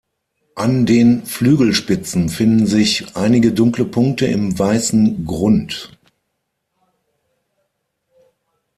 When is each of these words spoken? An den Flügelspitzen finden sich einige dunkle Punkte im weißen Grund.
An 0.55 0.87
den 0.87 1.27
Flügelspitzen 1.27 2.29
finden 2.29 2.65
sich 2.65 3.15
einige 3.15 3.51
dunkle 3.53 3.85
Punkte 3.85 4.25
im 4.25 4.57
weißen 4.57 5.25
Grund. 5.27 5.95